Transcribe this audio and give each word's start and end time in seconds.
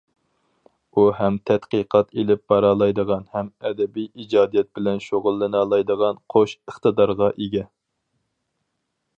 ئۇ 0.93 1.01
ھەم 1.17 1.35
تەتقىقات 1.49 2.09
ئېلىپ 2.21 2.41
بارالايدىغان 2.53 3.27
ھەم 3.37 3.51
ئەدەبىي 3.69 4.09
ئىجادىيەت 4.23 4.71
بىلەن 4.79 5.05
شۇغۇللىنالايدىغان 5.09 6.23
قوش 6.37 6.59
ئىقتىدارغا 6.63 7.33
ئىگە. 7.45 7.67